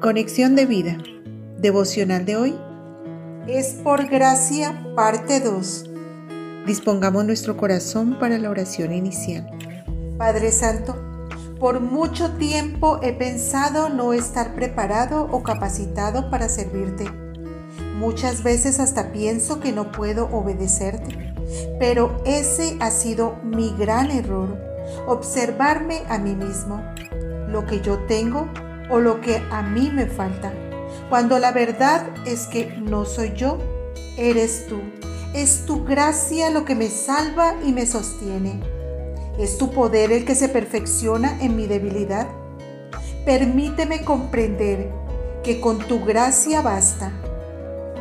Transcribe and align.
Conexión 0.00 0.56
de 0.56 0.64
vida. 0.64 0.96
Devocional 1.58 2.24
de 2.24 2.34
hoy. 2.34 2.58
Es 3.46 3.74
por 3.84 4.08
gracia, 4.08 4.82
parte 4.96 5.40
2. 5.40 5.90
Dispongamos 6.66 7.26
nuestro 7.26 7.58
corazón 7.58 8.18
para 8.18 8.38
la 8.38 8.48
oración 8.48 8.94
inicial. 8.94 9.46
Padre 10.16 10.52
Santo, 10.52 10.96
por 11.58 11.80
mucho 11.80 12.30
tiempo 12.36 12.98
he 13.02 13.12
pensado 13.12 13.90
no 13.90 14.14
estar 14.14 14.54
preparado 14.54 15.28
o 15.30 15.42
capacitado 15.42 16.30
para 16.30 16.48
servirte. 16.48 17.04
Muchas 17.98 18.42
veces 18.42 18.80
hasta 18.80 19.12
pienso 19.12 19.60
que 19.60 19.70
no 19.70 19.92
puedo 19.92 20.30
obedecerte, 20.32 21.34
pero 21.78 22.22
ese 22.24 22.78
ha 22.80 22.90
sido 22.90 23.36
mi 23.44 23.74
gran 23.78 24.10
error, 24.10 24.56
observarme 25.06 25.98
a 26.08 26.16
mí 26.16 26.34
mismo, 26.34 26.82
lo 27.48 27.66
que 27.66 27.82
yo 27.82 27.98
tengo 28.06 28.48
o 28.90 28.98
lo 28.98 29.20
que 29.20 29.42
a 29.50 29.62
mí 29.62 29.90
me 29.92 30.06
falta, 30.06 30.52
cuando 31.08 31.38
la 31.38 31.52
verdad 31.52 32.06
es 32.26 32.46
que 32.46 32.66
no 32.66 33.04
soy 33.04 33.32
yo, 33.34 33.58
eres 34.16 34.66
tú. 34.66 34.80
Es 35.34 35.64
tu 35.64 35.84
gracia 35.84 36.50
lo 36.50 36.64
que 36.64 36.74
me 36.74 36.88
salva 36.88 37.54
y 37.64 37.72
me 37.72 37.86
sostiene. 37.86 38.60
Es 39.38 39.58
tu 39.58 39.70
poder 39.70 40.12
el 40.12 40.24
que 40.24 40.34
se 40.34 40.48
perfecciona 40.48 41.38
en 41.40 41.56
mi 41.56 41.66
debilidad. 41.66 42.26
Permíteme 43.24 44.04
comprender 44.04 44.90
que 45.44 45.60
con 45.60 45.78
tu 45.78 46.04
gracia 46.04 46.62
basta. 46.62 47.12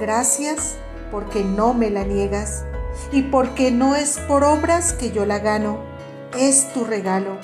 Gracias 0.00 0.76
porque 1.10 1.44
no 1.44 1.74
me 1.74 1.90
la 1.90 2.04
niegas 2.04 2.64
y 3.12 3.22
porque 3.22 3.70
no 3.70 3.96
es 3.96 4.18
por 4.18 4.44
obras 4.44 4.92
que 4.92 5.10
yo 5.10 5.26
la 5.26 5.38
gano, 5.38 5.78
es 6.38 6.72
tu 6.72 6.84
regalo 6.84 7.38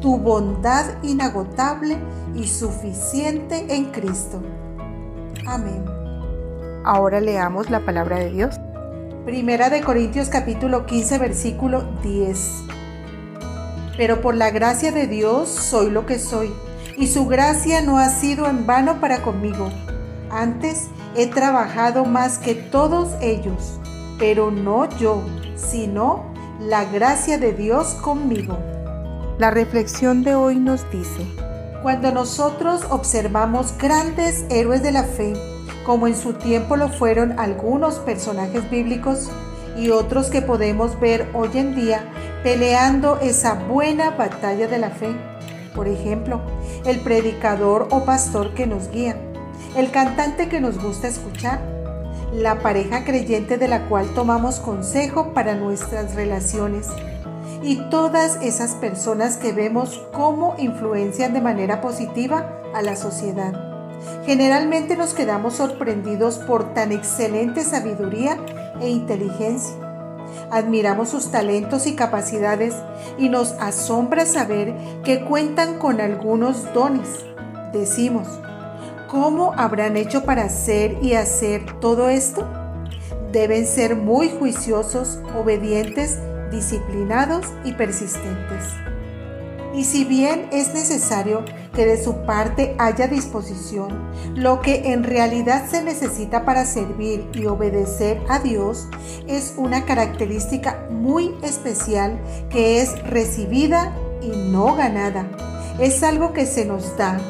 tu 0.00 0.18
bondad 0.18 0.86
inagotable 1.02 1.98
y 2.34 2.46
suficiente 2.46 3.66
en 3.68 3.86
Cristo. 3.86 4.40
Amén. 5.46 5.84
Ahora 6.84 7.20
leamos 7.20 7.70
la 7.70 7.84
palabra 7.84 8.18
de 8.18 8.30
Dios. 8.30 8.56
Primera 9.24 9.68
de 9.68 9.82
Corintios 9.82 10.28
capítulo 10.28 10.86
15 10.86 11.18
versículo 11.18 11.84
10. 12.02 12.64
Pero 13.96 14.22
por 14.22 14.34
la 14.34 14.50
gracia 14.50 14.92
de 14.92 15.06
Dios 15.06 15.48
soy 15.48 15.90
lo 15.90 16.06
que 16.06 16.18
soy, 16.18 16.50
y 16.96 17.06
su 17.06 17.26
gracia 17.26 17.82
no 17.82 17.98
ha 17.98 18.08
sido 18.08 18.48
en 18.48 18.66
vano 18.66 18.98
para 19.00 19.22
conmigo. 19.22 19.70
Antes 20.30 20.88
he 21.16 21.26
trabajado 21.26 22.06
más 22.06 22.38
que 22.38 22.54
todos 22.54 23.10
ellos, 23.20 23.78
pero 24.18 24.50
no 24.50 24.88
yo, 24.98 25.22
sino 25.54 26.24
la 26.60 26.86
gracia 26.86 27.36
de 27.36 27.52
Dios 27.52 27.88
conmigo. 28.02 28.56
La 29.40 29.50
reflexión 29.50 30.22
de 30.22 30.34
hoy 30.34 30.56
nos 30.56 30.84
dice, 30.90 31.24
cuando 31.82 32.12
nosotros 32.12 32.82
observamos 32.90 33.72
grandes 33.78 34.44
héroes 34.50 34.82
de 34.82 34.92
la 34.92 35.04
fe, 35.04 35.32
como 35.86 36.06
en 36.06 36.14
su 36.14 36.34
tiempo 36.34 36.76
lo 36.76 36.90
fueron 36.90 37.38
algunos 37.38 38.00
personajes 38.00 38.68
bíblicos 38.68 39.30
y 39.78 39.88
otros 39.88 40.26
que 40.26 40.42
podemos 40.42 41.00
ver 41.00 41.30
hoy 41.32 41.48
en 41.54 41.74
día 41.74 42.04
peleando 42.42 43.18
esa 43.20 43.54
buena 43.54 44.10
batalla 44.10 44.68
de 44.68 44.78
la 44.78 44.90
fe, 44.90 45.08
por 45.74 45.88
ejemplo, 45.88 46.42
el 46.84 47.00
predicador 47.00 47.88
o 47.92 48.04
pastor 48.04 48.52
que 48.52 48.66
nos 48.66 48.90
guía, 48.90 49.16
el 49.74 49.90
cantante 49.90 50.50
que 50.50 50.60
nos 50.60 50.78
gusta 50.78 51.08
escuchar, 51.08 51.62
la 52.34 52.58
pareja 52.58 53.04
creyente 53.04 53.56
de 53.56 53.68
la 53.68 53.88
cual 53.88 54.12
tomamos 54.14 54.60
consejo 54.60 55.32
para 55.32 55.54
nuestras 55.54 56.14
relaciones, 56.14 56.88
y 57.62 57.76
todas 57.90 58.38
esas 58.42 58.74
personas 58.74 59.36
que 59.36 59.52
vemos 59.52 60.02
cómo 60.12 60.54
influencian 60.58 61.32
de 61.32 61.40
manera 61.40 61.80
positiva 61.80 62.60
a 62.74 62.82
la 62.82 62.96
sociedad. 62.96 63.52
Generalmente 64.24 64.96
nos 64.96 65.12
quedamos 65.12 65.54
sorprendidos 65.54 66.38
por 66.38 66.72
tan 66.72 66.92
excelente 66.92 67.62
sabiduría 67.62 68.38
e 68.80 68.88
inteligencia. 68.88 69.74
Admiramos 70.50 71.10
sus 71.10 71.30
talentos 71.30 71.86
y 71.86 71.94
capacidades 71.94 72.74
y 73.18 73.28
nos 73.28 73.52
asombra 73.52 74.24
saber 74.24 74.74
que 75.04 75.24
cuentan 75.24 75.78
con 75.78 76.00
algunos 76.00 76.72
dones. 76.72 77.08
Decimos, 77.72 78.26
¿cómo 79.08 79.52
habrán 79.56 79.96
hecho 79.96 80.24
para 80.24 80.44
hacer 80.44 80.96
y 81.02 81.14
hacer 81.14 81.78
todo 81.80 82.08
esto? 82.08 82.46
Deben 83.32 83.66
ser 83.66 83.96
muy 83.96 84.30
juiciosos, 84.30 85.20
obedientes 85.38 86.18
disciplinados 86.50 87.46
y 87.64 87.72
persistentes. 87.72 88.64
Y 89.74 89.84
si 89.84 90.04
bien 90.04 90.48
es 90.50 90.74
necesario 90.74 91.44
que 91.74 91.86
de 91.86 92.02
su 92.02 92.22
parte 92.26 92.74
haya 92.78 93.06
disposición, 93.06 94.10
lo 94.34 94.60
que 94.60 94.92
en 94.92 95.04
realidad 95.04 95.66
se 95.70 95.82
necesita 95.82 96.44
para 96.44 96.64
servir 96.64 97.28
y 97.34 97.46
obedecer 97.46 98.20
a 98.28 98.40
Dios 98.40 98.88
es 99.28 99.54
una 99.56 99.84
característica 99.84 100.86
muy 100.90 101.34
especial 101.42 102.20
que 102.50 102.80
es 102.80 103.00
recibida 103.04 103.94
y 104.20 104.50
no 104.50 104.74
ganada. 104.74 105.26
Es 105.78 106.02
algo 106.02 106.32
que 106.32 106.46
se 106.46 106.64
nos 106.64 106.96
da, 106.96 107.20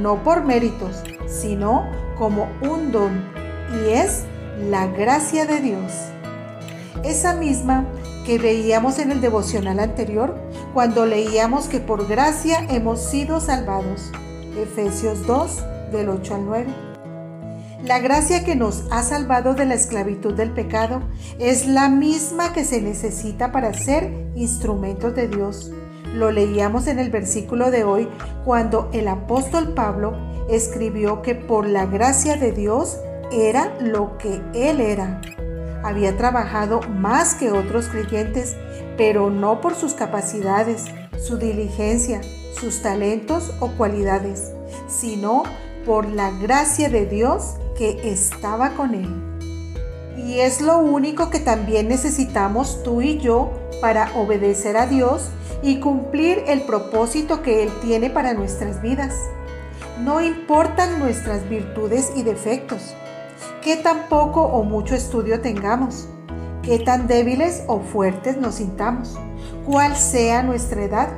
no 0.00 0.22
por 0.24 0.44
méritos, 0.44 1.02
sino 1.26 1.86
como 2.18 2.48
un 2.62 2.90
don, 2.90 3.22
y 3.70 3.90
es 3.90 4.22
la 4.70 4.86
gracia 4.86 5.44
de 5.44 5.60
Dios. 5.60 5.92
Esa 7.04 7.34
misma 7.34 7.84
que 8.24 8.38
veíamos 8.38 8.98
en 8.98 9.10
el 9.10 9.20
devocional 9.20 9.80
anterior 9.80 10.36
cuando 10.74 11.06
leíamos 11.06 11.66
que 11.66 11.80
por 11.80 12.06
gracia 12.06 12.66
hemos 12.70 13.00
sido 13.00 13.40
salvados. 13.40 14.10
Efesios 14.56 15.26
2 15.26 15.62
del 15.92 16.08
8 16.08 16.34
al 16.34 16.44
9. 16.46 16.66
La 17.84 17.98
gracia 17.98 18.44
que 18.44 18.54
nos 18.54 18.84
ha 18.90 19.02
salvado 19.02 19.54
de 19.54 19.66
la 19.66 19.74
esclavitud 19.74 20.34
del 20.34 20.52
pecado 20.52 21.02
es 21.40 21.66
la 21.66 21.88
misma 21.88 22.52
que 22.52 22.64
se 22.64 22.80
necesita 22.80 23.50
para 23.50 23.74
ser 23.74 24.12
instrumentos 24.36 25.14
de 25.16 25.26
Dios. 25.26 25.72
Lo 26.14 26.30
leíamos 26.30 26.86
en 26.86 27.00
el 27.00 27.10
versículo 27.10 27.70
de 27.70 27.82
hoy 27.82 28.08
cuando 28.44 28.88
el 28.92 29.08
apóstol 29.08 29.74
Pablo 29.74 30.16
escribió 30.48 31.22
que 31.22 31.34
por 31.34 31.66
la 31.66 31.86
gracia 31.86 32.36
de 32.36 32.52
Dios 32.52 32.98
era 33.32 33.74
lo 33.80 34.16
que 34.18 34.40
Él 34.54 34.80
era 34.80 35.20
había 35.82 36.16
trabajado 36.16 36.80
más 36.88 37.34
que 37.34 37.50
otros 37.50 37.88
creyentes, 37.88 38.56
pero 38.96 39.30
no 39.30 39.60
por 39.60 39.74
sus 39.74 39.94
capacidades, 39.94 40.84
su 41.18 41.38
diligencia, 41.38 42.20
sus 42.58 42.82
talentos 42.82 43.52
o 43.60 43.68
cualidades, 43.72 44.52
sino 44.88 45.42
por 45.84 46.06
la 46.08 46.30
gracia 46.30 46.88
de 46.88 47.06
Dios 47.06 47.54
que 47.76 48.12
estaba 48.12 48.70
con 48.70 48.94
él. 48.94 49.32
Y 50.16 50.40
es 50.40 50.60
lo 50.60 50.78
único 50.78 51.30
que 51.30 51.40
también 51.40 51.88
necesitamos 51.88 52.82
tú 52.82 53.02
y 53.02 53.18
yo 53.18 53.50
para 53.80 54.12
obedecer 54.14 54.76
a 54.76 54.86
Dios 54.86 55.30
y 55.62 55.80
cumplir 55.80 56.44
el 56.46 56.62
propósito 56.62 57.42
que 57.42 57.64
Él 57.64 57.70
tiene 57.82 58.10
para 58.10 58.34
nuestras 58.34 58.80
vidas. 58.82 59.14
No 60.00 60.20
importan 60.20 60.98
nuestras 60.98 61.48
virtudes 61.48 62.12
y 62.16 62.22
defectos, 62.22 62.94
qué 63.62 63.76
tan 63.76 64.08
poco 64.08 64.42
o 64.42 64.62
mucho 64.64 64.94
estudio 64.94 65.40
tengamos, 65.40 66.08
qué 66.62 66.78
tan 66.78 67.06
débiles 67.06 67.64
o 67.66 67.80
fuertes 67.80 68.36
nos 68.36 68.56
sintamos, 68.56 69.18
cuál 69.66 69.96
sea 69.96 70.42
nuestra 70.42 70.82
edad, 70.82 71.08